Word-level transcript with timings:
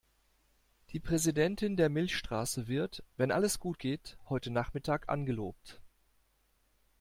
Die 0.93 0.99
Präsidentin 0.99 1.77
der 1.77 1.87
Milchstraße 1.89 2.67
wird, 2.67 3.03
wenn 3.17 3.31
alles 3.31 3.59
gut 3.59 3.77
geht, 3.77 4.17
heute 4.29 4.49
Nachmittag 4.49 5.07
angelobt. 5.09 5.79